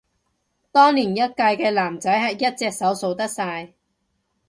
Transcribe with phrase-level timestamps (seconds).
[0.71, 3.73] 當年一屆嘅男仔係一隻手數得晒